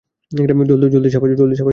জলদি, 0.31 1.09
সাবাস- 1.09 1.29
ঠিকাছে। 1.41 1.63